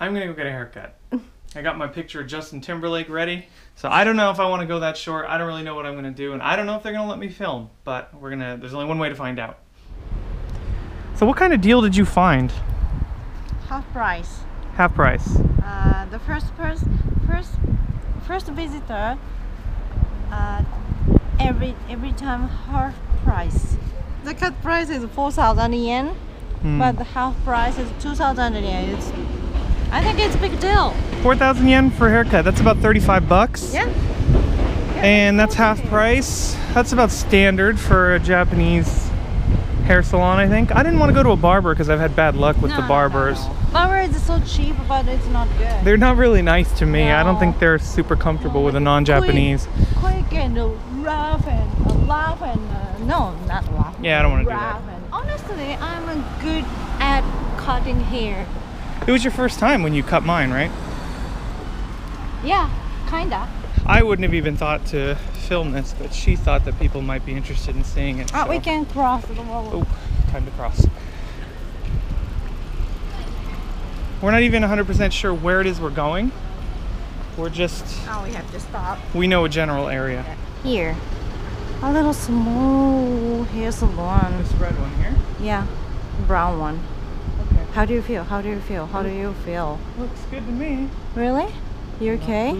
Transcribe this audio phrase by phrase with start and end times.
[0.00, 0.94] I'm gonna go get a haircut.
[1.54, 3.46] I got my picture of Justin Timberlake ready.
[3.76, 5.26] So I don't know if I want to go that short.
[5.26, 7.08] I don't really know what I'm gonna do, and I don't know if they're gonna
[7.08, 7.70] let me film.
[7.84, 8.56] But we're gonna.
[8.58, 9.58] There's only one way to find out.
[11.14, 12.52] So what kind of deal did you find?
[13.68, 14.40] half price.
[14.74, 15.38] Half price.
[15.64, 17.50] Uh, the first person, first,
[18.26, 19.18] first visitor,
[20.30, 20.62] uh,
[21.40, 22.94] every every time half
[23.24, 23.76] price.
[24.24, 26.08] The cut price is four thousand yen,
[26.60, 26.78] Hmm.
[26.78, 28.90] but the half price is two thousand yen.
[28.90, 29.10] It's,
[29.90, 30.90] I think it's a big deal.
[31.22, 32.44] Four thousand yen for a haircut.
[32.44, 33.72] That's about thirty-five bucks.
[33.72, 33.88] Yeah.
[34.96, 36.54] And that's half price.
[36.74, 39.08] That's about standard for a Japanese
[39.84, 40.74] hair salon, I think.
[40.74, 42.76] I didn't want to go to a barber because I've had bad luck with No,
[42.76, 43.38] the no, no, barbers.
[43.46, 43.52] no.
[43.72, 45.84] Barber is so cheap, but it's not good.
[45.84, 47.10] They're not really nice to me.
[47.10, 49.68] I don't think they're super comfortable with a non-Japanese.
[49.96, 53.94] quick and uh, rough and uh, laugh and uh, no, not laugh.
[54.02, 54.80] Yeah, I don't wanna do that.
[54.80, 56.64] and honestly, I'm good
[57.00, 57.22] at
[57.58, 58.46] cutting hair.
[59.06, 60.70] It was your first time when you cut mine, right?
[62.44, 62.68] Yeah,
[63.08, 63.48] kinda.
[63.86, 65.14] I wouldn't have even thought to
[65.48, 68.34] film this, but she thought that people might be interested in seeing it.
[68.34, 69.70] Uh, so- we can cross the road.
[69.72, 69.86] Oh,
[70.32, 70.86] time to cross.
[74.20, 76.32] We're not even 100% sure where it is we're going.
[77.36, 80.24] We're just, Oh, we have to stop we know a general area.
[80.64, 80.96] here.
[81.82, 84.38] A little small hair salon.
[84.38, 85.14] This red one here.
[85.38, 85.66] Yeah,
[86.26, 86.80] brown one.
[87.76, 88.24] How do you feel?
[88.24, 88.86] How do you feel?
[88.86, 89.78] How do you feel?
[89.98, 90.88] Looks good to me.
[91.14, 91.52] Really?
[92.00, 92.52] You okay?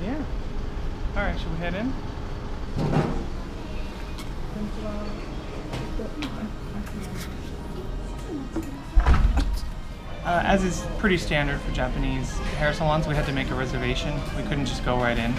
[0.00, 0.22] Yeah.
[1.16, 1.92] All right, should we head in?
[10.24, 12.30] Uh, as is pretty standard for Japanese
[12.60, 14.14] hair salons, we had to make a reservation.
[14.36, 15.34] We couldn't just go right in.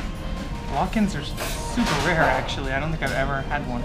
[0.74, 2.74] Walk-ins are super rare, actually.
[2.74, 3.84] I don't think I've ever had one.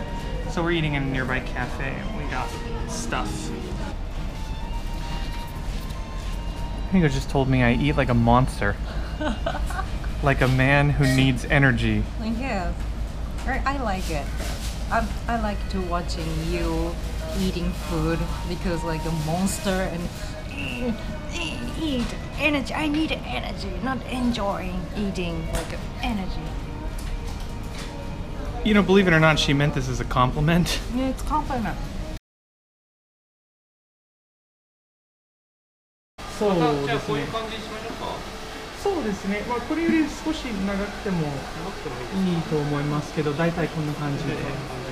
[0.50, 2.48] So we're eating in a nearby cafe, and we got
[2.88, 3.52] stuff.
[6.92, 8.76] Nico just told me I eat like a monster.
[10.22, 12.04] like a man who needs energy.
[12.22, 12.74] Yes,
[13.46, 14.26] I like it.
[14.90, 16.94] I, I like to watching you
[17.40, 20.08] eating food because like a monster and
[20.54, 20.94] eat,
[21.80, 22.06] eat
[22.38, 22.74] energy.
[22.74, 26.42] I need energy, not enjoying eating like energy.
[28.64, 30.78] You know, believe it or not, she meant this as a compliment.
[30.94, 31.76] Yeah, it's compliment.
[36.42, 37.06] そうじゃあですね。
[37.06, 38.18] こういう感じにしましょうか。
[38.82, 39.46] そうですね。
[39.46, 44.34] まあこれより少し長くてもいいと思いますけど、大体こんな感じで。
[44.34, 44.42] 感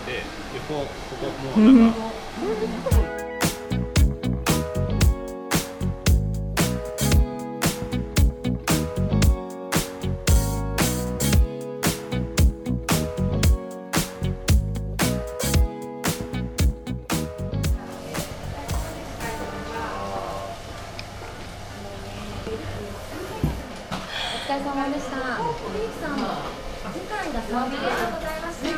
[0.06, 0.22] じで
[0.70, 0.86] 横こ
[1.18, 1.26] こ
[1.58, 2.19] もうなんか。
[22.49, 22.49] お
[24.47, 25.17] 疲れ様でした。
[25.41, 26.17] おみゆきさん、
[26.91, 28.71] 次回がサービスでございました。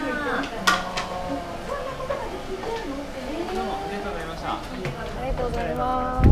[4.53, 4.59] あ
[5.25, 6.28] りがとうございます。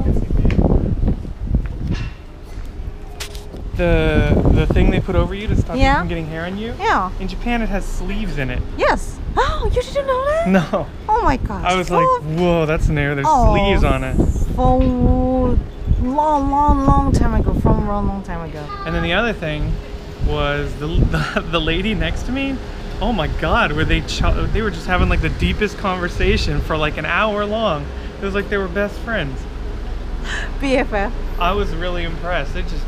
[3.77, 5.99] The the thing they put over you to stop you Yeah.
[5.99, 6.73] from getting hair on you.
[6.79, 7.09] Yeah.
[7.19, 8.61] In Japan, it has sleeves in it.
[8.77, 9.17] Yes.
[9.37, 10.47] Oh, you didn't know that?
[10.47, 10.87] No.
[11.09, 11.63] Oh my gosh.
[11.65, 13.15] I was like, Oh, whoa, that's an air.
[13.15, 13.51] There's Oh.
[13.53, 14.15] sleeves on it.
[14.55, 15.57] for
[16.02, 17.52] long, long, long time ago.
[17.60, 18.66] From a long, long time ago.
[18.86, 19.72] And then the other thing
[20.26, 22.56] was the the, the lady next to me.
[23.00, 24.22] Oh my God, were they ch-
[24.52, 27.86] they were just having like the deepest conversation for like an hour long.
[28.20, 29.40] It was like they were best friends.
[30.60, 31.12] BFF.
[31.38, 32.54] I was really impressed.
[32.56, 32.84] It just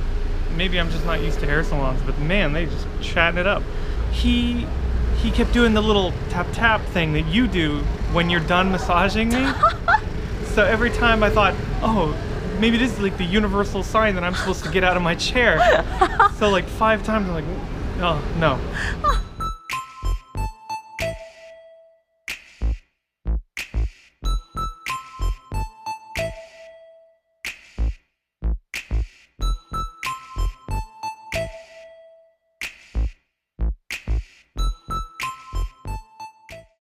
[0.55, 3.63] maybe I'm just not used to hair salons, but man, they just chatting it up.
[4.11, 4.67] He
[5.23, 7.79] he kept doing the little tap tap thing that you do
[8.13, 9.51] when you're done massaging me.
[10.45, 12.15] so every time I thought, oh,
[12.63, 15.17] maybe this is like the universal sign that I'm supposed to get out of my
[15.17, 15.59] chair.
[16.39, 17.45] so like five times I'm like,
[17.99, 19.19] oh no.